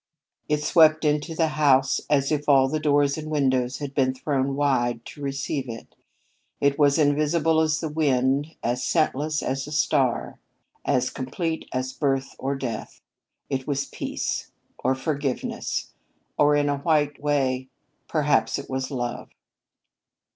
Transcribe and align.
It 0.49 0.63
swept 0.63 1.05
into 1.05 1.35
the 1.35 1.49
house 1.49 2.01
as 2.09 2.31
if 2.31 2.49
all 2.49 2.67
the 2.67 2.79
doors 2.79 3.19
and 3.19 3.29
windows 3.29 3.77
had 3.77 3.93
been 3.93 4.15
thrown 4.15 4.55
wide 4.55 5.05
to 5.05 5.21
receive 5.21 5.69
it. 5.69 5.93
It 6.59 6.79
was 6.79 6.97
as 6.97 7.07
invisible 7.07 7.61
as 7.61 7.79
the 7.81 7.87
wind, 7.87 8.55
as 8.63 8.83
scentless 8.83 9.43
as 9.43 9.67
a 9.67 9.71
star, 9.71 10.39
as 10.83 11.11
complete 11.11 11.69
as 11.71 11.93
birth 11.93 12.35
or 12.39 12.55
death. 12.55 12.99
It 13.47 13.67
was 13.67 13.85
peace 13.85 14.49
or 14.79 14.95
forgiveness 14.95 15.91
or, 16.35 16.55
in 16.55 16.67
a 16.67 16.77
white 16.79 17.21
way, 17.21 17.69
perhaps 18.07 18.57
it 18.57 18.71
was 18.71 18.89
love. 18.89 19.29